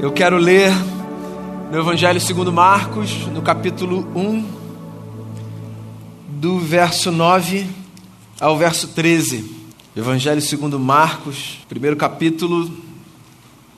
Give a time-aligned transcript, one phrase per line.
[0.00, 0.70] Eu quero ler
[1.72, 4.44] no Evangelho segundo Marcos, no capítulo 1,
[6.28, 7.66] do verso 9
[8.40, 9.56] ao verso 13.
[9.96, 12.70] Evangelho segundo Marcos, primeiro capítulo,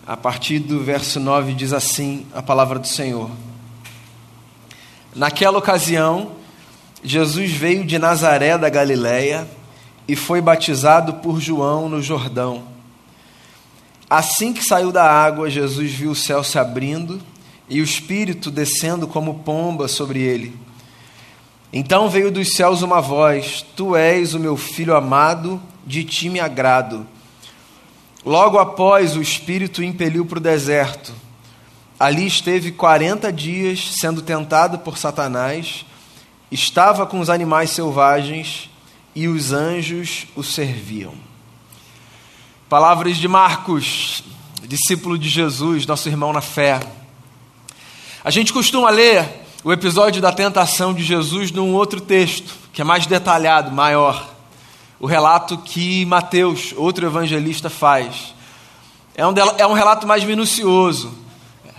[0.06, 3.30] a partir do verso 9 diz assim a palavra do Senhor.
[5.16, 6.32] Naquela ocasião,
[7.02, 9.48] Jesus veio de Nazaré da Galiléia
[10.06, 12.64] e foi batizado por João no Jordão.
[14.10, 17.22] Assim que saiu da água, Jesus viu o céu se abrindo
[17.68, 20.58] e o Espírito descendo como pomba sobre ele.
[21.72, 26.40] Então veio dos céus uma voz: Tu és o meu filho amado, de ti me
[26.40, 27.06] agrado.
[28.26, 31.14] Logo após, o Espírito o impeliu para o deserto.
[31.96, 35.86] Ali esteve quarenta dias sendo tentado por Satanás,
[36.50, 38.68] estava com os animais selvagens
[39.14, 41.29] e os anjos o serviam.
[42.70, 44.22] Palavras de Marcos,
[44.62, 46.78] discípulo de Jesus, nosso irmão na fé.
[48.22, 49.28] A gente costuma ler
[49.64, 54.24] o episódio da tentação de Jesus num outro texto, que é mais detalhado, maior.
[55.00, 58.36] O relato que Mateus, outro evangelista, faz.
[59.16, 61.12] É um, é um relato mais minucioso.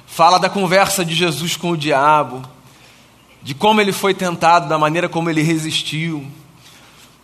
[0.05, 2.41] Fala da conversa de Jesus com o diabo,
[3.41, 6.29] de como ele foi tentado, da maneira como ele resistiu.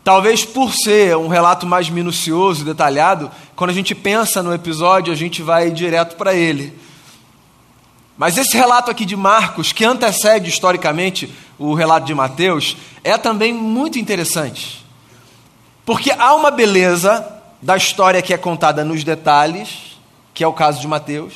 [0.08, 5.16] Talvez por ser um relato mais minucioso, detalhado, quando a gente pensa no episódio, a
[5.17, 6.73] gente vai direto para ele.
[8.17, 13.52] Mas esse relato aqui de Marcos, que antecede historicamente o relato de Mateus, é também
[13.52, 14.81] muito interessante.
[15.86, 17.27] Porque há uma beleza
[17.61, 19.99] da história que é contada nos detalhes,
[20.33, 21.33] que é o caso de Mateus,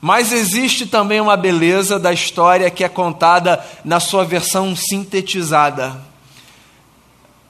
[0.00, 6.08] mas existe também uma beleza da história que é contada na sua versão sintetizada.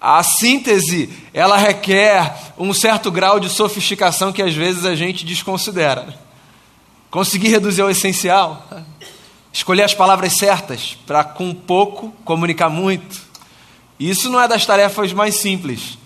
[0.01, 6.19] A síntese, ela requer um certo grau de sofisticação que às vezes a gente desconsidera.
[7.11, 8.67] Conseguir reduzir ao essencial,
[9.53, 13.21] escolher as palavras certas para com pouco comunicar muito.
[13.99, 15.99] Isso não é das tarefas mais simples.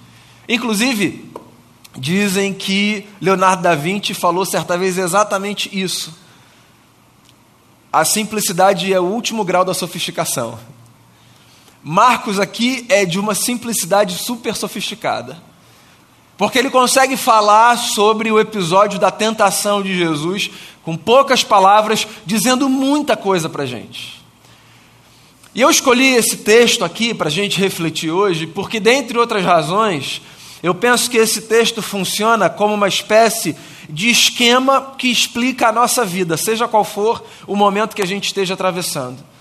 [0.49, 1.31] Inclusive,
[1.97, 6.13] dizem que Leonardo da Vinci falou certa vez exatamente isso.
[7.93, 10.59] A simplicidade é o último grau da sofisticação.
[11.87, 15.37] Marcos aqui é de uma simplicidade super sofisticada.
[16.39, 20.51] Porque ele consegue falar sobre o episódio da tentação de Jesus
[20.83, 24.25] com poucas palavras, dizendo muita coisa para a gente.
[25.55, 30.23] E eu escolhi esse texto aqui para a gente refletir hoje, porque, dentre outras razões,
[30.63, 33.55] eu penso que esse texto funciona como uma espécie
[33.91, 38.25] de esquema que explica a nossa vida, seja qual for o momento que a gente
[38.25, 39.34] esteja atravessando.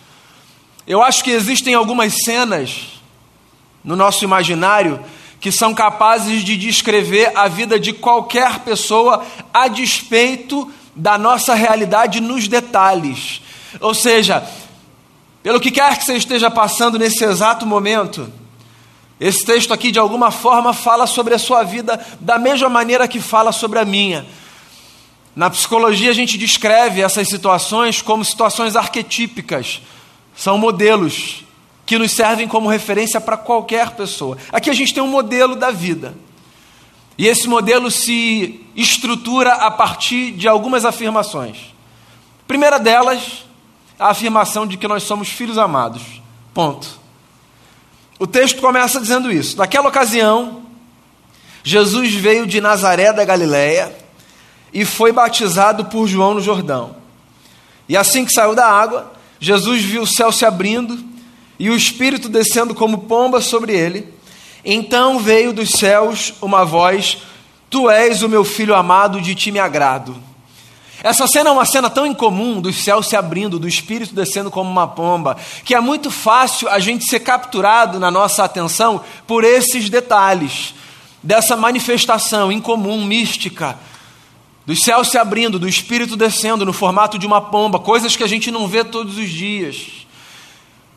[0.85, 3.01] Eu acho que existem algumas cenas
[3.83, 5.03] no nosso imaginário
[5.39, 12.21] que são capazes de descrever a vida de qualquer pessoa a despeito da nossa realidade
[12.21, 13.41] nos detalhes.
[13.79, 14.45] Ou seja,
[15.41, 18.31] pelo que quer que você esteja passando nesse exato momento,
[19.19, 23.21] esse texto aqui de alguma forma fala sobre a sua vida da mesma maneira que
[23.21, 24.25] fala sobre a minha.
[25.33, 29.81] Na psicologia a gente descreve essas situações como situações arquetípicas
[30.35, 31.43] são modelos
[31.85, 34.37] que nos servem como referência para qualquer pessoa.
[34.51, 36.15] Aqui a gente tem um modelo da vida.
[37.17, 41.73] E esse modelo se estrutura a partir de algumas afirmações.
[42.47, 43.45] Primeira delas,
[43.99, 46.21] a afirmação de que nós somos filhos amados.
[46.53, 46.99] Ponto.
[48.19, 49.57] O texto começa dizendo isso.
[49.57, 50.63] Naquela ocasião,
[51.63, 53.95] Jesus veio de Nazaré da Galiléia
[54.73, 56.95] e foi batizado por João no Jordão.
[57.87, 59.12] E assim que saiu da água,
[59.43, 60.97] Jesus viu o céu se abrindo
[61.59, 64.07] e o Espírito descendo como pomba sobre ele.
[64.63, 67.17] Então veio dos céus uma voz:
[67.69, 70.15] Tu és o meu filho amado, de ti me agrado.
[71.03, 74.71] Essa cena é uma cena tão incomum dos céus se abrindo, do Espírito descendo como
[74.71, 79.89] uma pomba, que é muito fácil a gente ser capturado na nossa atenção por esses
[79.89, 80.73] detalhes,
[81.21, 83.77] dessa manifestação incomum, mística,
[84.65, 88.27] dos céus se abrindo, do Espírito descendo no formato de uma pomba, coisas que a
[88.27, 90.05] gente não vê todos os dias.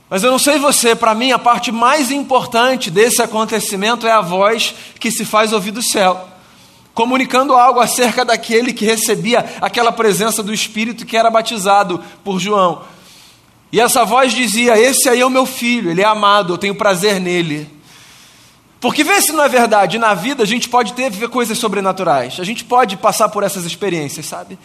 [0.09, 4.21] Mas eu não sei você, para mim a parte mais importante desse acontecimento é a
[4.21, 6.29] voz que se faz ouvir do céu,
[6.95, 12.83] comunicando algo acerca daquele que recebia aquela presença do Espírito que era batizado por João.
[13.73, 16.75] E essa voz dizia: Esse aí é o meu filho, ele é amado, eu tenho
[16.77, 17.76] prazer nele.
[18.81, 22.39] Porque vê se não é verdade, na vida a gente pode ter ver coisas sobrenaturais,
[22.39, 24.59] a gente pode passar por essas experiências, sabe?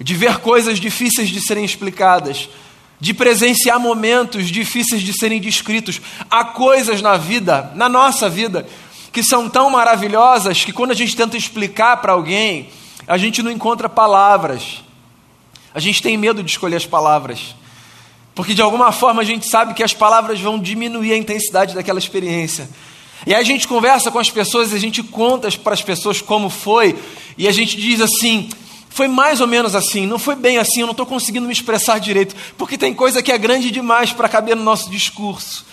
[0.00, 2.48] De ver coisas difíceis de serem explicadas,
[2.98, 6.00] de presenciar momentos difíceis de serem descritos.
[6.30, 8.66] Há coisas na vida, na nossa vida,
[9.12, 12.70] que são tão maravilhosas que quando a gente tenta explicar para alguém,
[13.06, 14.82] a gente não encontra palavras.
[15.74, 17.54] A gente tem medo de escolher as palavras,
[18.34, 21.98] porque de alguma forma a gente sabe que as palavras vão diminuir a intensidade daquela
[21.98, 22.68] experiência.
[23.26, 26.50] E aí a gente conversa com as pessoas, a gente conta para as pessoas como
[26.50, 26.96] foi,
[27.38, 28.48] e a gente diz assim:
[28.94, 31.98] foi mais ou menos assim, não foi bem assim, eu não estou conseguindo me expressar
[31.98, 35.66] direito, porque tem coisa que é grande demais para caber no nosso discurso.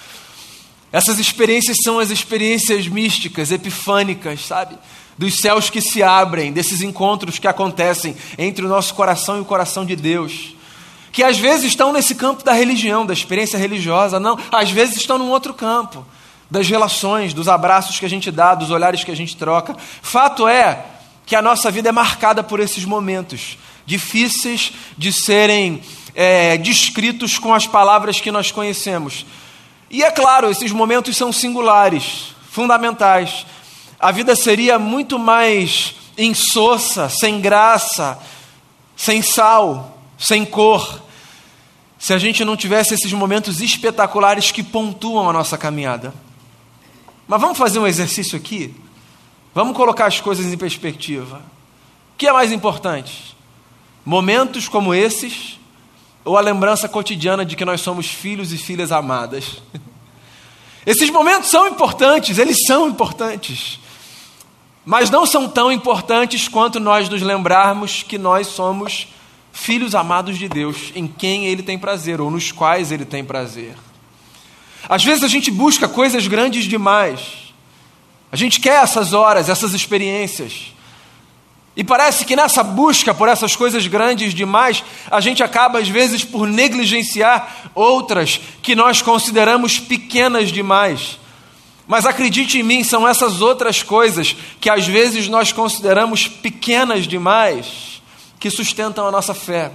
[0.92, 4.76] Essas experiências são as experiências místicas, epifânicas, sabe?
[5.18, 9.46] Dos céus que se abrem, desses encontros que acontecem entre o nosso coração e o
[9.46, 10.56] coração de Deus.
[11.12, 15.18] Que às vezes estão nesse campo da religião, da experiência religiosa, não, às vezes estão
[15.18, 16.04] num outro campo,
[16.52, 19.74] das relações, dos abraços que a gente dá, dos olhares que a gente troca.
[20.02, 20.86] Fato é
[21.26, 25.82] que a nossa vida é marcada por esses momentos, difíceis de serem
[26.14, 29.26] é, descritos com as palavras que nós conhecemos.
[29.90, 33.46] E é claro, esses momentos são singulares, fundamentais.
[33.98, 38.20] A vida seria muito mais insossa, sem graça,
[38.94, 41.02] sem sal, sem cor,
[41.98, 46.14] se a gente não tivesse esses momentos espetaculares que pontuam a nossa caminhada.
[47.28, 48.74] Mas vamos fazer um exercício aqui?
[49.54, 51.38] Vamos colocar as coisas em perspectiva.
[52.14, 53.36] O que é mais importante?
[54.06, 55.60] Momentos como esses
[56.24, 59.62] ou a lembrança cotidiana de que nós somos filhos e filhas amadas?
[60.86, 63.80] Esses momentos são importantes, eles são importantes.
[64.84, 69.08] Mas não são tão importantes quanto nós nos lembrarmos que nós somos
[69.52, 73.76] filhos amados de Deus, em quem Ele tem prazer ou nos quais Ele tem prazer.
[74.92, 77.42] Às vezes a gente busca coisas grandes demais
[78.32, 80.74] a gente quer essas horas, essas experiências.
[81.76, 86.24] E parece que nessa busca por essas coisas grandes demais, a gente acaba às vezes
[86.24, 91.20] por negligenciar outras que nós consideramos pequenas demais.
[91.86, 98.02] Mas acredite em mim, são essas outras coisas que às vezes nós consideramos pequenas demais
[98.40, 99.72] que sustentam a nossa fé.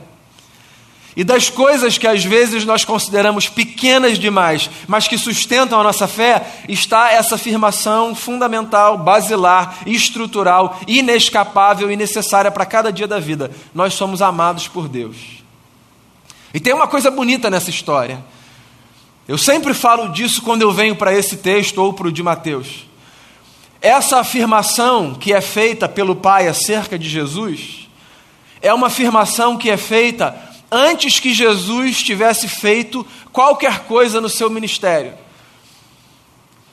[1.16, 6.06] E das coisas que às vezes nós consideramos pequenas demais, mas que sustentam a nossa
[6.06, 13.50] fé, está essa afirmação fundamental, basilar, estrutural, inescapável e necessária para cada dia da vida:
[13.74, 15.16] nós somos amados por Deus.
[16.52, 18.22] E tem uma coisa bonita nessa história.
[19.26, 22.86] Eu sempre falo disso quando eu venho para esse texto ou para o de Mateus.
[23.80, 27.88] Essa afirmação que é feita pelo Pai acerca de Jesus
[28.60, 34.50] é uma afirmação que é feita antes que Jesus tivesse feito qualquer coisa no seu
[34.50, 35.14] ministério.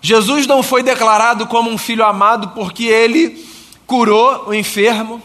[0.01, 3.45] Jesus não foi declarado como um filho amado porque ele
[3.88, 5.22] curou o enfermo.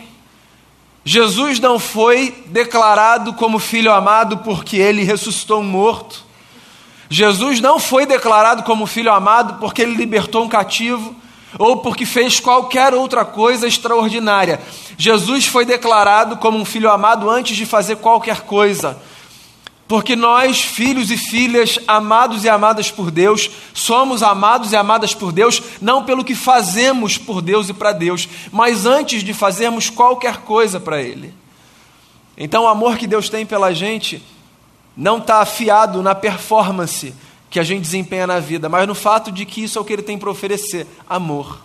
[1.05, 6.25] Jesus não foi declarado como filho amado porque ele ressuscitou um morto.
[7.11, 11.17] Jesus não foi declarado como filho amado porque ele libertou um cativo
[11.57, 14.61] ou porque fez qualquer outra coisa extraordinária.
[14.97, 18.99] Jesus foi declarado como um filho amado antes de fazer qualquer coisa.
[19.87, 25.33] Porque nós, filhos e filhas amados e amadas por Deus, somos amados e amadas por
[25.33, 30.43] Deus, não pelo que fazemos por Deus e para Deus, mas antes de fazermos qualquer
[30.43, 31.33] coisa para Ele.
[32.37, 34.23] Então, o amor que Deus tem pela gente
[34.95, 37.15] não está afiado na performance,
[37.51, 39.93] que a gente desempenha na vida, mas no fato de que isso é o que
[39.93, 41.63] ele tem para oferecer: amor.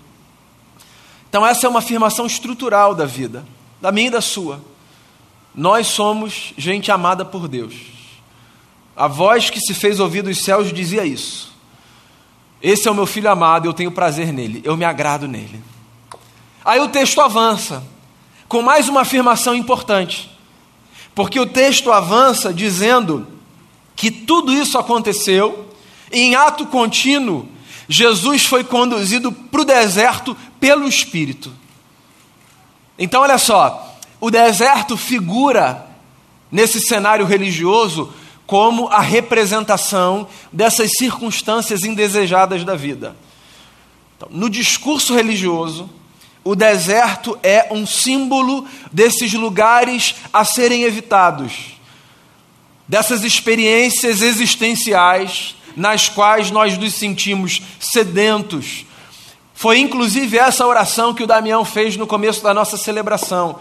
[1.29, 3.45] Então, essa é uma afirmação estrutural da vida,
[3.81, 4.61] da minha e da sua.
[5.53, 7.73] Nós somos gente amada por Deus.
[8.95, 11.51] A voz que se fez ouvir dos céus dizia isso.
[12.61, 15.61] Esse é o meu filho amado, eu tenho prazer nele, eu me agrado nele.
[16.63, 17.83] Aí o texto avança,
[18.47, 20.31] com mais uma afirmação importante,
[21.13, 23.27] porque o texto avança dizendo
[23.95, 25.72] que tudo isso aconteceu
[26.13, 27.47] em ato contínuo,
[27.89, 31.51] Jesus foi conduzido para o deserto pelo Espírito.
[32.97, 35.85] Então, olha só, o deserto figura
[36.51, 38.13] nesse cenário religioso
[38.45, 43.15] como a representação dessas circunstâncias indesejadas da vida.
[44.15, 45.89] Então, no discurso religioso,
[46.43, 51.77] o deserto é um símbolo desses lugares a serem evitados,
[52.87, 58.85] dessas experiências existenciais nas quais nós nos sentimos sedentos.
[59.53, 63.59] Foi inclusive essa oração que o Damião fez no começo da nossa celebração.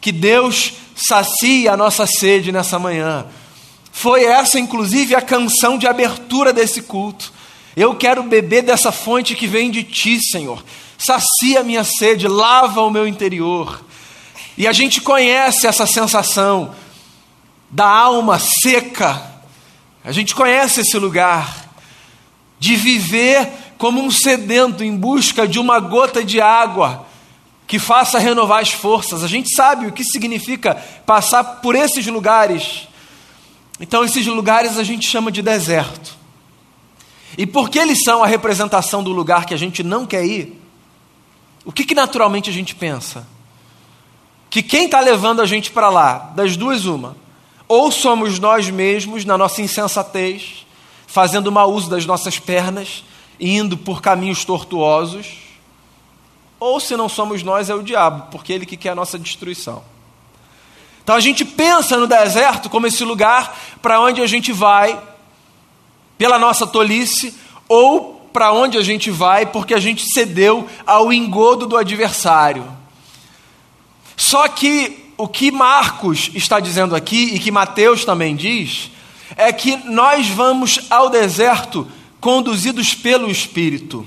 [0.00, 3.26] Que Deus sacie a nossa sede nessa manhã.
[3.92, 7.32] Foi essa, inclusive, a canção de abertura desse culto.
[7.76, 10.64] Eu quero beber dessa fonte que vem de ti, Senhor.
[10.98, 13.84] Sacia a minha sede, lava o meu interior.
[14.56, 16.74] E a gente conhece essa sensação
[17.70, 19.31] da alma seca
[20.04, 21.70] a gente conhece esse lugar
[22.58, 27.06] de viver como um sedento em busca de uma gota de água
[27.66, 29.24] que faça renovar as forças.
[29.24, 30.74] A gente sabe o que significa
[31.06, 32.86] passar por esses lugares.
[33.80, 36.16] Então, esses lugares a gente chama de deserto.
[37.36, 40.60] E porque eles são a representação do lugar que a gente não quer ir,
[41.64, 43.26] o que, que naturalmente a gente pensa?
[44.50, 47.16] Que quem está levando a gente para lá, das duas, uma,
[47.72, 50.66] ou somos nós mesmos, na nossa insensatez,
[51.06, 53.02] fazendo mau uso das nossas pernas,
[53.40, 55.38] indo por caminhos tortuosos,
[56.60, 59.18] ou se não somos nós, é o diabo, porque é ele que quer a nossa
[59.18, 59.82] destruição.
[61.02, 65.00] Então a gente pensa no deserto como esse lugar para onde a gente vai
[66.18, 67.34] pela nossa tolice
[67.70, 72.70] ou para onde a gente vai porque a gente cedeu ao engodo do adversário.
[74.14, 78.90] Só que o que Marcos está dizendo aqui e que Mateus também diz
[79.36, 81.86] é que nós vamos ao deserto
[82.20, 84.06] conduzidos pelo Espírito.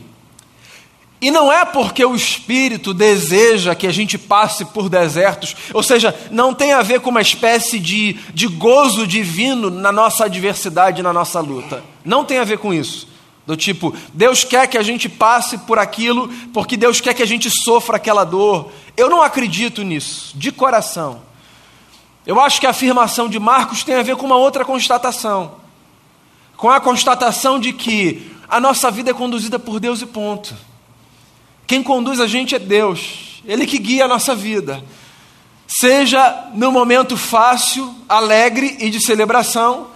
[1.22, 6.16] E não é porque o Espírito deseja que a gente passe por desertos, ou seja,
[6.30, 11.14] não tem a ver com uma espécie de, de gozo divino na nossa adversidade, na
[11.14, 11.84] nossa luta.
[12.04, 13.08] Não tem a ver com isso.
[13.46, 17.28] Do tipo, Deus quer que a gente passe por aquilo porque Deus quer que a
[17.28, 18.72] gente sofra aquela dor.
[18.98, 21.22] Eu não acredito nisso, de coração.
[22.26, 25.58] Eu acho que a afirmação de Marcos tem a ver com uma outra constatação.
[26.58, 30.56] Com a constatação de que a nossa vida é conduzida por Deus e ponto.
[31.68, 34.84] Quem conduz a gente é Deus, Ele que guia a nossa vida.
[35.68, 39.88] Seja no momento fácil, alegre e de celebração,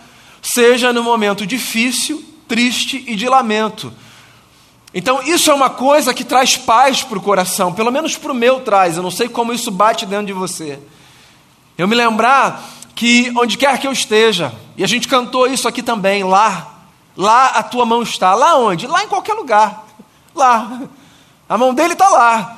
[0.42, 3.94] seja no momento difícil, triste e de lamento.
[4.94, 8.36] Então, isso é uma coisa que traz paz para o coração, pelo menos para o
[8.36, 10.80] meu traz, eu não sei como isso bate dentro de você.
[11.78, 12.62] Eu me lembrar
[12.96, 16.80] que onde quer que eu esteja, e a gente cantou isso aqui também, lá,
[17.16, 18.34] lá a tua mão está.
[18.34, 18.88] Lá onde?
[18.88, 19.86] Lá em qualquer lugar.
[20.36, 20.82] Lá.
[21.48, 22.58] A mão dele está lá.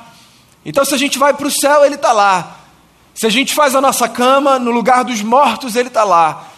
[0.64, 2.56] Então, se a gente vai para o céu, ele está lá.
[3.14, 6.51] Se a gente faz a nossa cama no lugar dos mortos, ele está lá.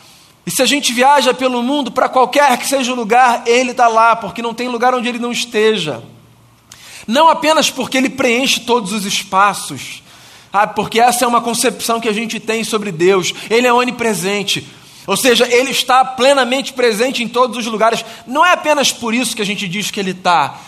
[0.46, 3.88] E se a gente viaja pelo mundo, para qualquer que seja o lugar, ele está
[3.88, 6.02] lá, porque não tem lugar onde ele não esteja.
[7.06, 10.02] Não apenas porque ele preenche todos os espaços,
[10.52, 14.66] ah, porque essa é uma concepção que a gente tem sobre Deus, ele é onipresente.
[15.06, 18.04] Ou seja, ele está plenamente presente em todos os lugares.
[18.26, 20.58] Não é apenas por isso que a gente diz que ele está,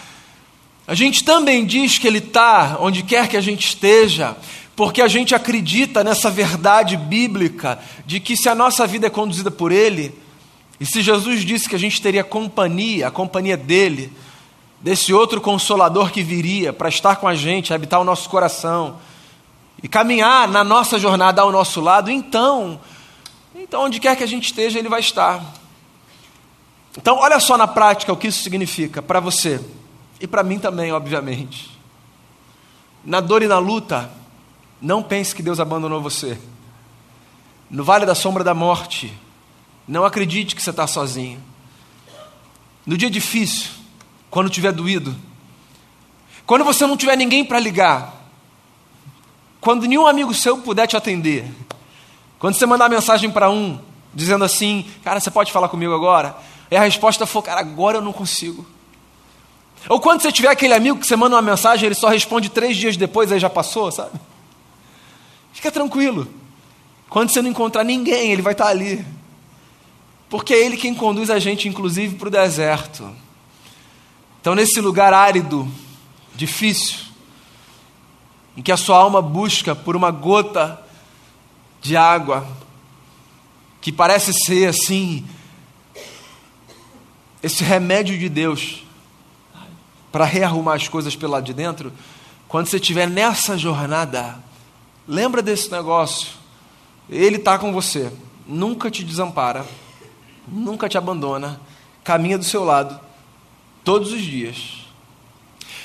[0.87, 4.37] a gente também diz que Ele está onde quer que a gente esteja,
[4.77, 9.51] porque a gente acredita nessa verdade bíblica de que se a nossa vida é conduzida
[9.51, 10.15] por Ele,
[10.79, 14.13] e se Jesus disse que a gente teria companhia, a companhia dele,
[14.79, 18.99] desse outro consolador que viria para estar com a gente, habitar o nosso coração
[19.83, 22.79] e caminhar na nossa jornada ao nosso lado, então,
[23.55, 25.43] então onde quer que a gente esteja, ele vai estar.
[26.99, 29.59] Então, olha só na prática o que isso significa para você.
[30.21, 31.71] E para mim também, obviamente.
[33.05, 34.11] Na dor e na luta,
[34.81, 36.39] não pense que Deus abandonou você.
[37.71, 39.13] No vale da sombra da morte,
[39.87, 41.43] não acredite que você está sozinho.
[42.85, 43.71] No dia difícil,
[44.31, 45.15] quando tiver doído,
[46.47, 48.15] quando você não tiver ninguém para ligar,
[49.61, 51.51] quando nenhum amigo seu puder te atender,
[52.39, 53.81] quando você mandar mensagem para um,
[54.15, 56.37] dizendo assim, cara, você pode falar comigo agora?
[56.71, 58.65] E a resposta for, cara, agora eu não consigo.
[59.89, 62.77] Ou quando você tiver aquele amigo que você manda uma mensagem, ele só responde três
[62.77, 64.13] dias depois, aí já passou, sabe?
[65.57, 66.29] Fica tranquilo.
[67.09, 69.03] Quando você não encontrar ninguém, ele vai estar ali.
[70.29, 73.11] Porque é ele quem conduz a gente, inclusive, para o deserto.
[74.39, 75.67] Então, nesse lugar árido,
[76.35, 76.99] difícil,
[78.55, 80.79] em que a sua alma busca por uma gota
[81.81, 82.47] de água,
[83.81, 85.27] que parece ser assim,
[87.43, 88.85] esse remédio de Deus
[90.13, 91.91] para rearrumar as coisas pelo lado de dentro,
[92.47, 94.45] quando você estiver nessa jornada,
[95.07, 96.29] lembra desse negócio.
[97.09, 98.13] Ele está com você,
[98.47, 99.65] nunca te desampara,
[100.47, 101.61] nunca te abandona,
[102.03, 102.99] caminha do seu lado
[103.85, 104.87] todos os dias.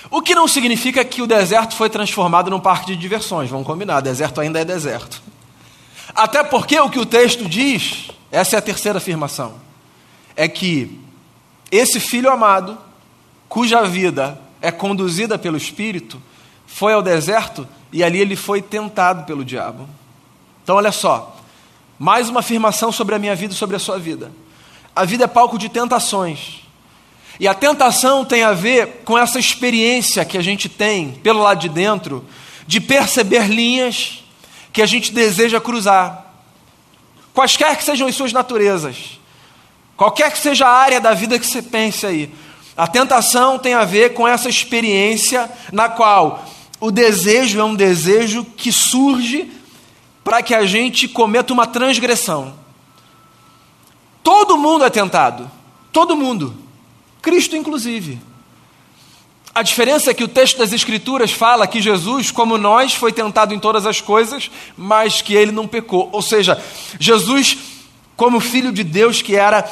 [0.10, 4.02] O que não significa que o deserto foi transformado num parque de diversões, vamos combinar,
[4.02, 5.22] deserto ainda é deserto.
[6.14, 9.54] Até porque o que o texto diz, essa é a terceira afirmação,
[10.36, 11.00] é que
[11.72, 12.78] esse filho amado
[13.48, 16.22] cuja vida é conduzida pelo Espírito,
[16.66, 19.88] foi ao deserto e ali ele foi tentado pelo diabo.
[20.64, 21.38] Então, olha só,
[22.00, 24.32] mais uma afirmação sobre a minha vida e sobre a sua vida.
[24.96, 26.62] A vida é palco de tentações.
[27.40, 31.60] E a tentação tem a ver com essa experiência que a gente tem pelo lado
[31.60, 32.26] de dentro,
[32.68, 34.24] de perceber linhas
[34.72, 36.34] que a gente deseja cruzar,
[37.34, 39.20] quaisquer que sejam as suas naturezas,
[39.98, 42.34] qualquer que seja a área da vida que você pense aí.
[42.78, 46.46] A tentação tem a ver com essa experiência na qual
[46.82, 49.52] o desejo é um desejo que surge
[50.24, 52.56] para que a gente cometa uma transgressão.
[54.24, 55.50] Todo mundo é tentado.
[55.94, 56.56] Todo mundo.
[57.22, 58.20] Cristo, inclusive.
[59.54, 63.54] A diferença é que o texto das Escrituras fala que Jesus, como nós, foi tentado
[63.54, 66.10] em todas as coisas, mas que ele não pecou.
[66.12, 66.60] Ou seja,
[67.00, 67.58] Jesus,
[68.16, 69.70] como filho de Deus que era,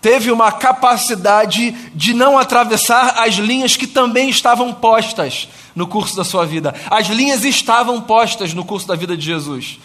[0.00, 6.24] teve uma capacidade de não atravessar as linhas que também estavam postas no curso da
[6.24, 6.74] sua vida.
[6.90, 9.78] As linhas estavam postas no curso da vida de Jesus.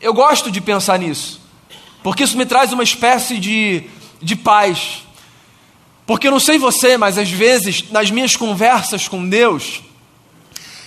[0.00, 1.40] Eu gosto de pensar nisso,
[2.02, 3.84] porque isso me traz uma espécie de,
[4.22, 5.02] de paz
[6.08, 9.82] porque eu não sei você, mas às vezes, nas minhas conversas com Deus,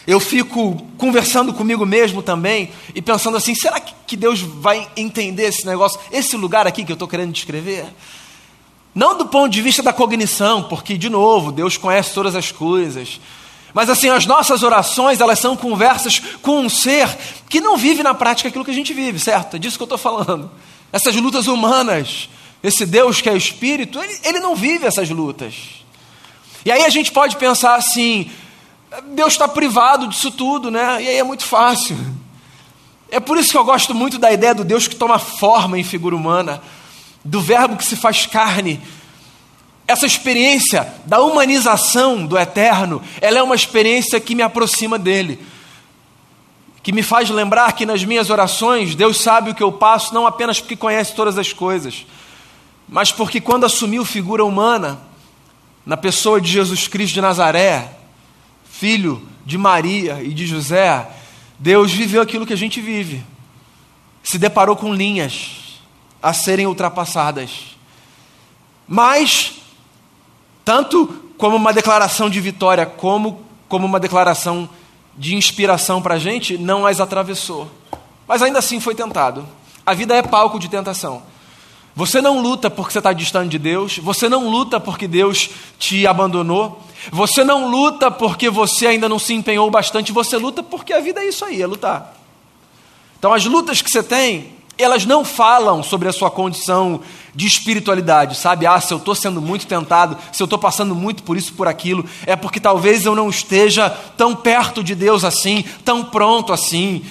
[0.08, 5.66] eu fico conversando comigo mesmo também e pensando assim: será que Deus vai entender esse
[5.66, 7.86] negócio, esse lugar aqui que eu estou querendo descrever?
[8.94, 13.22] Não do ponto de vista da cognição, porque, de novo, Deus conhece todas as coisas.
[13.74, 17.08] Mas assim, as nossas orações, elas são conversas com um ser
[17.48, 19.56] que não vive na prática aquilo que a gente vive, certo?
[19.56, 20.52] É disso que eu estou falando.
[20.92, 22.28] Essas lutas humanas,
[22.62, 25.54] esse Deus que é espírito, ele, ele não vive essas lutas.
[26.66, 28.30] E aí a gente pode pensar assim:
[29.14, 31.02] Deus está privado disso tudo, né?
[31.02, 31.98] E aí é muito fácil.
[33.10, 35.84] É por isso que eu gosto muito da ideia do Deus que toma forma em
[35.84, 36.62] figura humana,
[37.24, 38.82] do Verbo que se faz carne.
[39.88, 45.40] Essa experiência da humanização do eterno, ela é uma experiência que me aproxima dele,
[46.84, 50.28] que me faz lembrar que nas minhas orações Deus sabe o que eu passo, não
[50.28, 52.06] apenas porque conhece todas as coisas,
[52.90, 55.00] mas porque quando assumiu figura humana,
[55.86, 58.01] na pessoa de Jesus Cristo de Nazaré,
[58.82, 61.08] filho de Maria e de José,
[61.60, 63.24] Deus viveu aquilo que a gente vive.
[64.24, 65.80] Se deparou com linhas
[66.20, 67.78] a serem ultrapassadas.
[68.88, 69.54] Mas,
[70.66, 71.06] tanto
[71.38, 74.68] como uma declaração de vitória, como, como uma declaração
[75.16, 77.70] de inspiração para a gente, não as atravessou.
[78.28, 79.48] Mas ainda assim foi tentado.
[79.86, 81.22] A vida é palco de tentação.
[81.96, 86.08] Você não luta porque você está distante de Deus, você não luta porque Deus te
[86.08, 91.00] abandonou, você não luta porque você ainda não se empenhou bastante, você luta porque a
[91.00, 92.16] vida é isso aí, é lutar.
[93.18, 97.02] Então, as lutas que você tem, elas não falam sobre a sua condição
[97.34, 98.66] de espiritualidade, sabe?
[98.66, 101.68] Ah, se eu estou sendo muito tentado, se eu estou passando muito por isso, por
[101.68, 107.04] aquilo, é porque talvez eu não esteja tão perto de Deus assim, tão pronto assim,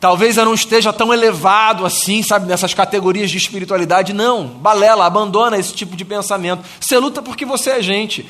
[0.00, 4.14] Talvez eu não esteja tão elevado assim, sabe, nessas categorias de espiritualidade.
[4.14, 6.64] Não, balela, abandona esse tipo de pensamento.
[6.80, 8.26] Você luta porque você é gente.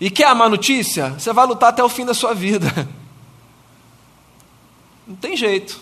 [0.00, 1.10] E quer a má notícia?
[1.10, 2.66] Você vai lutar até o fim da sua vida.
[5.06, 5.80] Não tem jeito.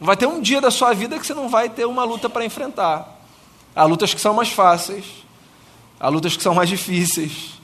[0.00, 2.44] Vai ter um dia da sua vida que você não vai ter uma luta para
[2.44, 3.20] enfrentar.
[3.76, 5.04] Há lutas que são mais fáceis,
[6.00, 7.60] há lutas que são mais difíceis,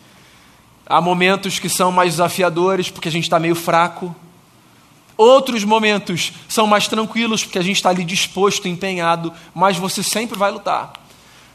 [0.84, 4.14] há momentos que são mais desafiadores porque a gente está meio fraco.
[5.16, 10.38] Outros momentos são mais tranquilos, porque a gente está ali disposto, empenhado, mas você sempre
[10.38, 10.92] vai lutar.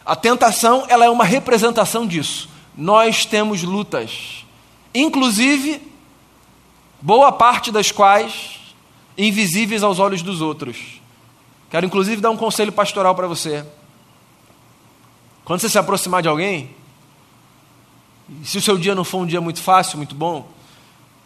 [0.04, 2.50] A tentação, ela é uma representação disso.
[2.76, 4.46] Nós temos lutas,
[4.94, 5.82] inclusive,
[7.02, 8.60] boa parte das quais
[9.18, 11.02] invisíveis aos olhos dos outros.
[11.70, 13.66] Quero, inclusive, dar um conselho pastoral para você.
[15.44, 16.70] Quando você se aproximar de alguém,
[18.44, 20.48] se o seu dia não for um dia muito fácil, muito bom,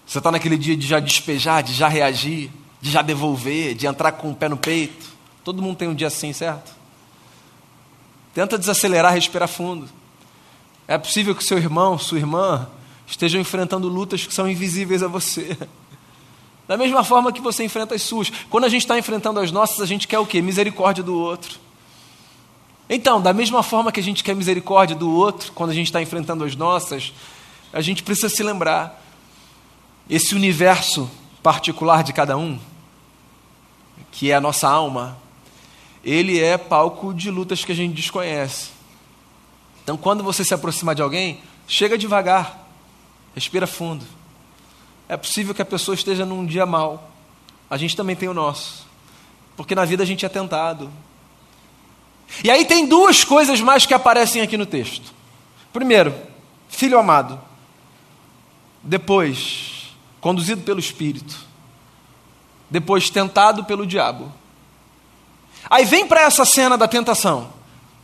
[0.05, 4.11] você está naquele dia de já despejar, de já reagir, de já devolver, de entrar
[4.13, 5.13] com o pé no peito.
[5.43, 6.73] Todo mundo tem um dia assim, certo?
[8.33, 9.89] Tenta desacelerar, respirar fundo.
[10.87, 12.67] É possível que seu irmão, sua irmã,
[13.07, 15.57] estejam enfrentando lutas que são invisíveis a você.
[16.67, 18.31] Da mesma forma que você enfrenta as suas.
[18.49, 20.41] Quando a gente está enfrentando as nossas, a gente quer o quê?
[20.41, 21.59] Misericórdia do outro.
[22.89, 26.01] Então, da mesma forma que a gente quer misericórdia do outro, quando a gente está
[26.01, 27.13] enfrentando as nossas,
[27.71, 28.99] a gente precisa se lembrar
[30.09, 31.07] esse universo
[31.43, 32.59] particular de cada um,
[34.11, 35.17] que é a nossa alma,
[36.03, 38.74] ele é palco de lutas que a gente desconhece.
[39.85, 42.57] Então, quando você se aproxima de alguém, chega devagar,
[43.35, 44.03] respira fundo.
[45.07, 47.11] É possível que a pessoa esteja num dia mal.
[47.69, 48.87] A gente também tem o nosso.
[49.55, 50.91] Porque na vida a gente é tentado.
[52.43, 55.13] E aí tem duas coisas mais que aparecem aqui no texto.
[55.71, 56.15] Primeiro,
[56.67, 57.39] filho amado.
[58.81, 61.37] Depois, conduzido pelo Espírito,
[62.71, 64.33] depois tentado pelo diabo.
[65.69, 67.53] Aí vem para essa cena da tentação.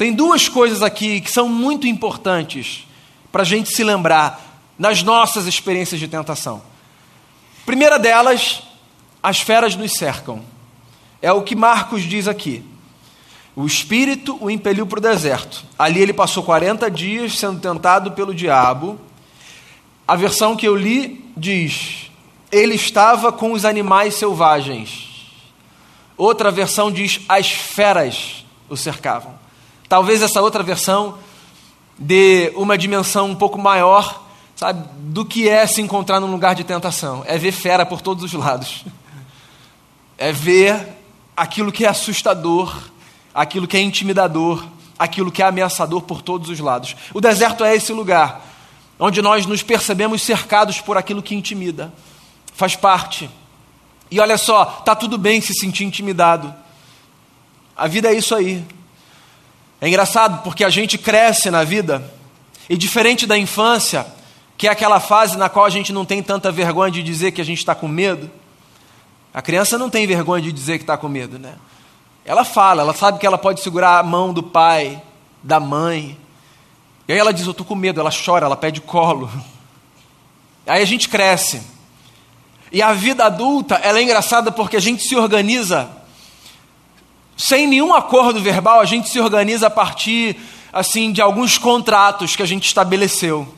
[0.01, 2.87] Tem duas coisas aqui que são muito importantes
[3.31, 6.63] para a gente se lembrar nas nossas experiências de tentação.
[7.67, 8.63] Primeira delas,
[9.21, 10.41] as feras nos cercam.
[11.21, 12.63] É o que Marcos diz aqui.
[13.55, 15.63] O Espírito o impeliu para o deserto.
[15.77, 18.99] Ali ele passou 40 dias sendo tentado pelo diabo.
[20.07, 22.09] A versão que eu li diz:
[22.51, 25.29] ele estava com os animais selvagens.
[26.17, 29.40] Outra versão diz: as feras o cercavam.
[29.91, 31.17] Talvez essa outra versão
[31.97, 34.23] dê uma dimensão um pouco maior,
[34.55, 37.25] sabe, do que é se encontrar num lugar de tentação.
[37.27, 38.85] É ver fera por todos os lados.
[40.17, 40.95] É ver
[41.35, 42.73] aquilo que é assustador,
[43.33, 44.65] aquilo que é intimidador,
[44.97, 46.95] aquilo que é ameaçador por todos os lados.
[47.13, 48.47] O deserto é esse lugar
[48.97, 51.93] onde nós nos percebemos cercados por aquilo que intimida.
[52.53, 53.29] Faz parte.
[54.09, 56.55] E olha só, tá tudo bem se sentir intimidado.
[57.75, 58.65] A vida é isso aí.
[59.81, 62.03] É engraçado porque a gente cresce na vida
[62.69, 64.05] e diferente da infância,
[64.55, 67.41] que é aquela fase na qual a gente não tem tanta vergonha de dizer que
[67.41, 68.29] a gente está com medo.
[69.33, 71.55] A criança não tem vergonha de dizer que está com medo, né?
[72.23, 75.01] Ela fala, ela sabe que ela pode segurar a mão do pai,
[75.41, 76.15] da mãe.
[77.07, 77.99] E aí ela diz: Eu estou com medo.
[77.99, 79.29] Ela chora, ela pede colo.
[80.67, 81.59] Aí a gente cresce.
[82.71, 85.89] E a vida adulta, ela é engraçada porque a gente se organiza
[87.41, 90.37] sem nenhum acordo verbal, a gente se organiza a partir
[90.71, 93.51] assim de alguns contratos que a gente estabeleceu.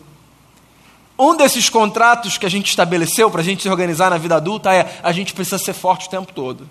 [1.19, 4.73] Um desses contratos que a gente estabeleceu para a gente se organizar na vida adulta
[4.73, 6.69] é a gente precisa ser forte o tempo todo.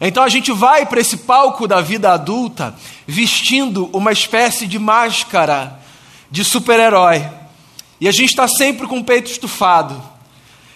[0.00, 2.72] Então a gente vai para esse palco da vida adulta
[3.04, 5.76] vestindo uma espécie de máscara
[6.30, 7.28] de super-herói.
[8.00, 10.00] E a gente está sempre com o peito estufado.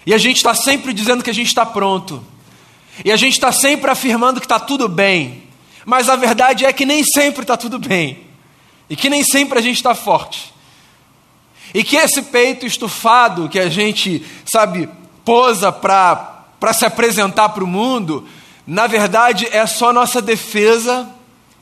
[0.05, 2.34] E a gente está sempre dizendo que a gente está pronto.
[3.03, 5.45] E a gente está sempre afirmando que está tudo bem.
[5.87, 8.19] Mas a verdade é que nem sempre está tudo bem.
[8.89, 10.53] E que nem sempre a gente está forte.
[11.73, 14.89] E que esse peito estufado que a gente, sabe,
[15.25, 18.29] posa para se apresentar para o mundo,
[18.67, 21.09] na verdade, é só nossa defesa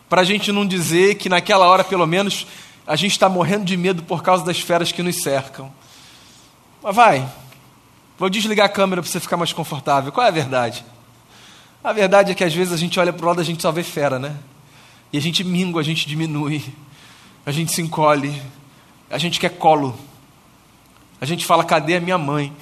[0.08, 2.46] para a gente não dizer que naquela hora, pelo menos,
[2.86, 5.72] a gente está morrendo de medo por causa das feras que nos cercam.
[6.82, 7.26] Mas vai,
[8.18, 10.12] vou desligar a câmera para você ficar mais confortável.
[10.12, 10.84] Qual é a verdade?
[11.82, 13.62] A verdade é que às vezes a gente olha para o lado e a gente
[13.62, 14.36] só vê fera, né?
[15.12, 16.64] E a gente mingua, a gente diminui,
[17.44, 18.40] a gente se encolhe,
[19.10, 19.98] a gente quer colo.
[21.20, 22.52] A gente fala, cadê a minha mãe?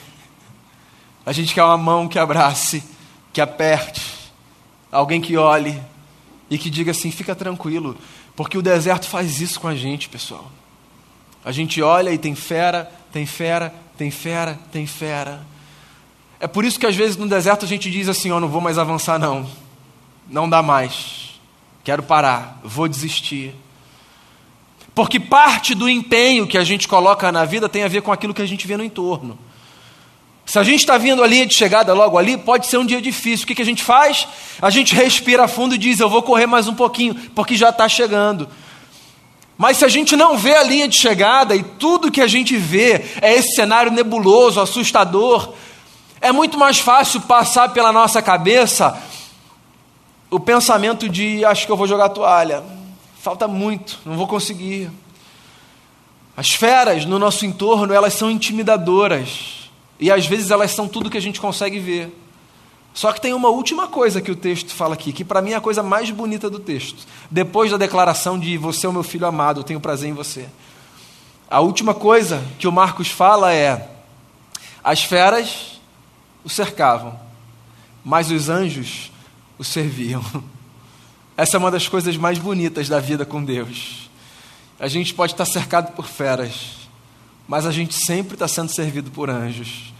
[1.24, 2.82] A gente quer uma mão que abrace,
[3.32, 4.20] que aperte
[4.90, 5.80] alguém que olhe
[6.48, 7.96] e que diga assim: fica tranquilo,
[8.34, 10.50] porque o deserto faz isso com a gente, pessoal.
[11.44, 15.40] A gente olha e tem fera, tem fera, tem fera, tem fera.
[16.40, 18.48] É por isso que às vezes no deserto a gente diz assim: Ó, oh, não
[18.48, 19.46] vou mais avançar, não.
[20.26, 21.38] Não dá mais.
[21.84, 23.54] Quero parar, vou desistir.
[24.94, 28.34] Porque parte do empenho que a gente coloca na vida tem a ver com aquilo
[28.34, 29.38] que a gente vê no entorno.
[30.46, 33.00] Se a gente está vindo a linha de chegada logo ali, pode ser um dia
[33.00, 33.44] difícil.
[33.44, 34.26] O que, que a gente faz?
[34.60, 37.88] A gente respira fundo e diz: Eu vou correr mais um pouquinho, porque já está
[37.88, 38.48] chegando.
[39.56, 42.56] Mas se a gente não vê a linha de chegada e tudo que a gente
[42.56, 45.52] vê é esse cenário nebuloso, assustador,
[46.20, 49.00] é muito mais fácil passar pela nossa cabeça
[50.30, 52.62] o pensamento de: Acho que eu vou jogar a toalha.
[53.20, 54.90] Falta muito, não vou conseguir.
[56.36, 59.70] As feras no nosso entorno, elas são intimidadoras.
[59.98, 62.16] E às vezes elas são tudo que a gente consegue ver.
[62.94, 65.56] Só que tem uma última coisa que o texto fala aqui, que para mim é
[65.56, 67.06] a coisa mais bonita do texto.
[67.30, 70.48] Depois da declaração de você é o meu filho amado, eu tenho prazer em você.
[71.48, 73.88] A última coisa que o Marcos fala é:
[74.82, 75.79] as feras
[76.44, 77.18] o cercavam,
[78.04, 79.10] mas os anjos
[79.58, 80.24] o serviam.
[81.36, 84.10] Essa é uma das coisas mais bonitas da vida com Deus.
[84.78, 86.78] A gente pode estar cercado por feras,
[87.46, 89.92] mas a gente sempre está sendo servido por anjos.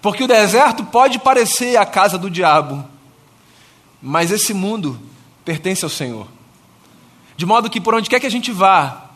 [0.00, 2.84] Porque o deserto pode parecer a casa do diabo,
[4.02, 5.00] mas esse mundo
[5.44, 6.28] pertence ao Senhor.
[7.36, 9.10] De modo que por onde quer que a gente vá,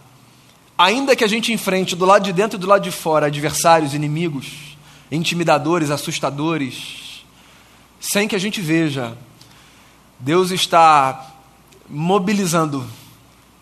[0.77, 3.95] ainda que a gente enfrente do lado de dentro e do lado de fora adversários,
[3.95, 4.78] inimigos,
[5.11, 7.25] intimidadores, assustadores,
[8.01, 9.17] sem que a gente veja,
[10.19, 11.35] Deus está
[11.89, 12.87] mobilizando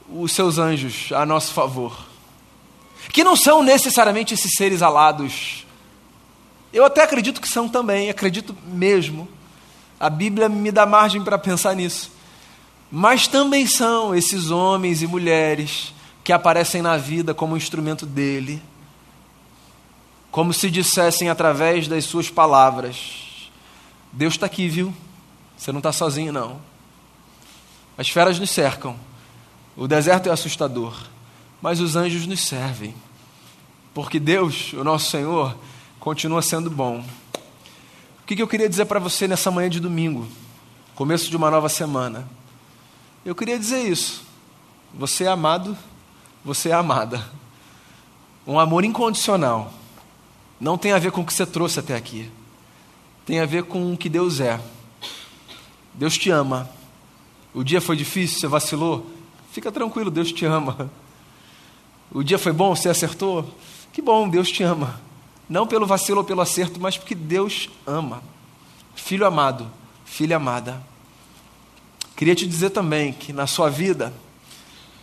[0.08, 2.06] os seus anjos a nosso favor
[3.12, 5.66] que não são necessariamente esses seres alados.
[6.72, 9.28] Eu até acredito que são também, acredito mesmo.
[9.98, 12.12] A Bíblia me dá margem para pensar nisso.
[12.90, 18.62] Mas também são esses homens e mulheres que aparecem na vida como instrumento dele,
[20.36, 23.50] como se dissessem através das suas palavras:
[24.12, 24.94] Deus está aqui, viu?
[25.56, 26.60] Você não está sozinho, não.
[27.96, 28.94] As feras nos cercam,
[29.74, 30.94] o deserto é assustador
[31.66, 32.94] mas os anjos nos servem.
[33.94, 35.56] Porque Deus, o nosso Senhor,
[35.98, 37.04] continua sendo bom.
[38.22, 40.28] O que eu queria dizer para você nessa manhã de domingo,
[40.94, 42.28] começo de uma nova semana?
[43.24, 44.22] Eu queria dizer isso.
[44.94, 45.76] Você é amado,
[46.44, 47.26] você é amada.
[48.46, 49.72] Um amor incondicional.
[50.60, 52.30] Não tem a ver com o que você trouxe até aqui.
[53.24, 54.60] Tem a ver com o que Deus é.
[55.94, 56.68] Deus te ama.
[57.52, 59.06] O dia foi difícil, você vacilou?
[59.52, 60.90] Fica tranquilo, Deus te ama.
[62.10, 63.50] O dia foi bom, você acertou?
[63.92, 65.00] Que bom, Deus te ama.
[65.48, 68.22] Não pelo vacilo ou pelo acerto, mas porque Deus ama.
[68.94, 69.70] Filho amado,
[70.04, 70.82] filha amada.
[72.16, 74.12] Queria te dizer também que na sua vida,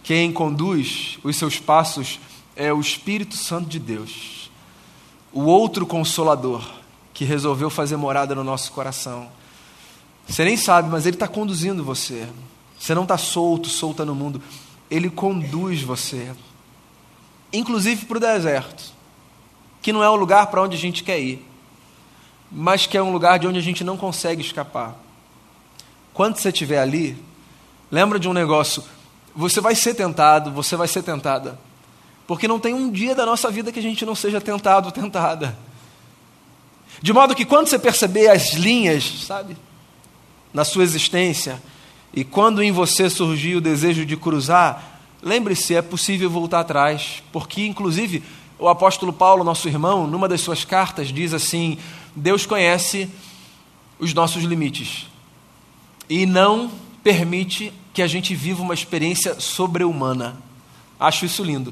[0.04, 2.20] quem conduz os seus passos
[2.56, 4.43] é o Espírito Santo de Deus,
[5.34, 6.64] o outro consolador
[7.14, 9.28] que resolveu fazer morada no nosso coração.
[10.28, 12.28] Você nem sabe, mas ele está conduzindo você.
[12.80, 14.42] Você não está solto, solta no mundo.
[14.90, 16.32] Ele conduz você,
[17.52, 18.94] inclusive para o deserto,
[19.82, 21.46] que não é o lugar para onde a gente quer ir,
[22.52, 24.96] mas que é um lugar de onde a gente não consegue escapar.
[26.14, 27.18] Quando você estiver ali,
[27.92, 28.84] lembra de um negócio:
[29.36, 31.60] você vai ser tentado, você vai ser tentada.
[32.34, 34.92] Porque não tem um dia da nossa vida que a gente não seja tentado ou
[34.92, 35.56] tentada.
[37.00, 39.56] De modo que quando você perceber as linhas, sabe,
[40.52, 41.62] na sua existência,
[42.12, 47.68] e quando em você surgir o desejo de cruzar, lembre-se, é possível voltar atrás, porque
[47.68, 48.24] inclusive
[48.58, 51.78] o apóstolo Paulo, nosso irmão, numa das suas cartas, diz assim:
[52.16, 53.08] Deus conhece
[54.00, 55.06] os nossos limites
[56.10, 56.72] e não
[57.04, 60.42] permite que a gente viva uma experiência sobre-humana.
[61.00, 61.72] Acho isso lindo.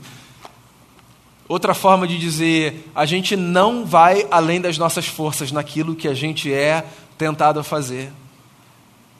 [1.51, 6.13] Outra forma de dizer, a gente não vai além das nossas forças naquilo que a
[6.13, 6.85] gente é
[7.17, 8.09] tentado a fazer.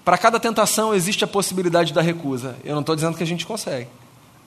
[0.05, 2.55] Para cada tentação existe a possibilidade da recusa.
[2.63, 3.89] Eu não estou dizendo que a gente consegue,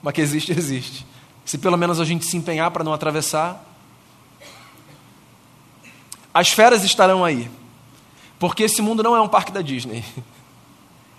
[0.01, 1.05] mas que existe, existe.
[1.45, 3.63] Se pelo menos a gente se empenhar para não atravessar.
[6.33, 7.51] As feras estarão aí,
[8.39, 10.03] porque esse mundo não é um parque da Disney.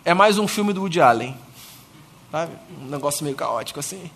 [0.04, 1.36] É mais um filme do Woody Allen.
[2.30, 2.52] Sabe?
[2.80, 4.08] Um negócio meio caótico assim.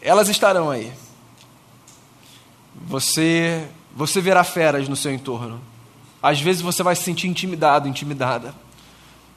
[0.00, 0.92] Elas estarão aí.
[2.86, 5.60] Você, você verá feras no seu entorno.
[6.22, 8.54] Às vezes você vai se sentir intimidado, intimidada,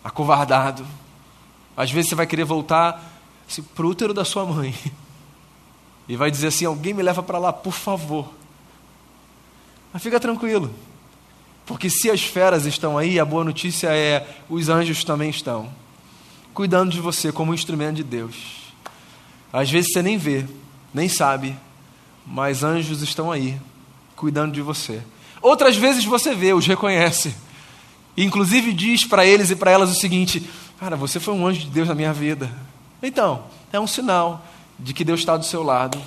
[0.04, 0.86] acovardado.
[1.76, 3.04] Às vezes você vai querer voltar
[3.50, 4.74] assim, para o útero da sua mãe.
[6.06, 8.30] E vai dizer assim: alguém me leva para lá, por favor.
[9.94, 10.70] Mas fica tranquilo.
[11.66, 15.70] Porque se as feras estão aí, a boa notícia é: os anjos também estão,
[16.54, 18.63] cuidando de você como um instrumento de Deus.
[19.54, 20.46] Às vezes você nem vê,
[20.92, 21.56] nem sabe,
[22.26, 23.56] mas anjos estão aí,
[24.16, 25.02] cuidando de você.
[25.40, 27.36] Outras vezes você vê, os reconhece,
[28.18, 30.44] e inclusive diz para eles e para elas o seguinte:
[30.80, 32.52] Cara, você foi um anjo de Deus na minha vida.
[33.02, 34.44] Então, é um sinal
[34.80, 36.02] de que Deus está do seu lado,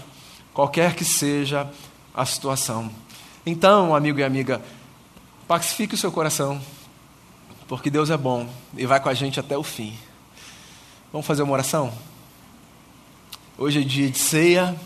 [0.53, 1.71] qualquer que seja
[2.13, 2.91] a situação.
[3.45, 4.61] Então, amigo e amiga,
[5.47, 6.61] Pacifique o seu coração,
[7.69, 9.97] porque Deus é bom e vai com a gente até o fim.
[11.13, 11.93] Vamos fazer uma oração?
[13.59, 14.79] Hoje é dia de ceia,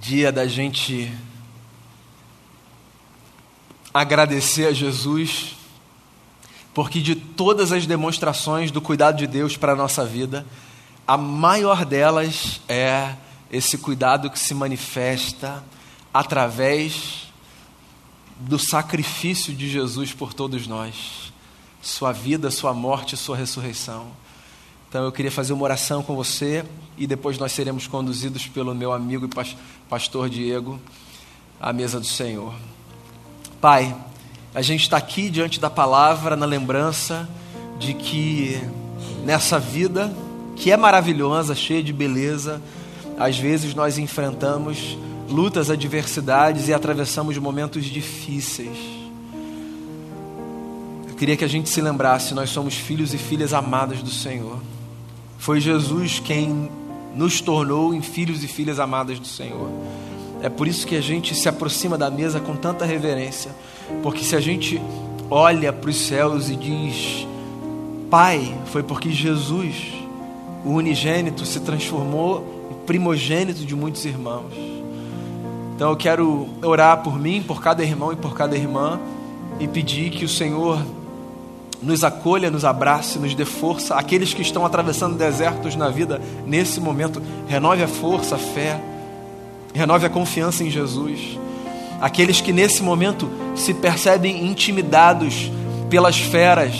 [0.00, 1.08] dia da gente
[3.94, 5.54] agradecer a Jesus,
[6.74, 10.44] porque de todas as demonstrações do cuidado de Deus para a nossa vida,
[11.06, 13.14] a maior delas é
[13.52, 15.62] esse cuidado que se manifesta
[16.12, 17.32] através
[18.36, 21.32] do sacrifício de Jesus por todos nós,
[21.80, 24.10] sua vida, sua morte, sua ressurreição.
[24.92, 26.62] Então eu queria fazer uma oração com você
[26.98, 29.56] e depois nós seremos conduzidos pelo meu amigo e
[29.88, 30.78] pastor Diego
[31.58, 32.52] à mesa do Senhor.
[33.58, 33.96] Pai,
[34.54, 37.26] a gente está aqui diante da palavra na lembrança
[37.78, 38.60] de que
[39.24, 40.14] nessa vida
[40.56, 42.60] que é maravilhosa, cheia de beleza,
[43.18, 48.76] às vezes nós enfrentamos lutas, adversidades e atravessamos momentos difíceis.
[51.08, 54.60] Eu queria que a gente se lembrasse: nós somos filhos e filhas amadas do Senhor.
[55.42, 56.70] Foi Jesus quem
[57.16, 59.68] nos tornou em filhos e filhas amadas do Senhor.
[60.40, 63.50] É por isso que a gente se aproxima da mesa com tanta reverência,
[64.04, 64.80] porque se a gente
[65.28, 67.26] olha para os céus e diz,
[68.08, 69.92] Pai, foi porque Jesus,
[70.64, 74.54] o unigênito, se transformou em primogênito de muitos irmãos.
[75.74, 79.00] Então eu quero orar por mim, por cada irmão e por cada irmã
[79.58, 80.80] e pedir que o Senhor
[81.82, 83.94] nos acolha, nos abrace, nos dê força.
[83.96, 88.80] Aqueles que estão atravessando desertos na vida nesse momento, renove a força, a fé,
[89.74, 91.38] renove a confiança em Jesus.
[92.00, 95.50] Aqueles que nesse momento se percebem intimidados
[95.90, 96.74] pelas feras,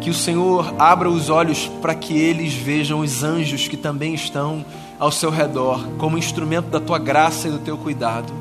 [0.00, 4.64] que o Senhor abra os olhos para que eles vejam os anjos que também estão
[4.98, 8.32] ao seu redor, como instrumento da tua graça e do teu cuidado.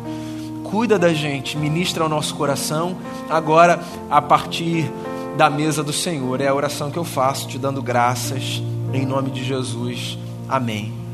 [0.75, 2.97] Cuida da gente, ministra ao nosso coração,
[3.29, 3.79] agora
[4.11, 4.91] a partir
[5.37, 6.41] da mesa do Senhor.
[6.41, 8.61] É a oração que eu faço, te dando graças,
[8.91, 10.17] em nome de Jesus.
[10.49, 11.04] Amém.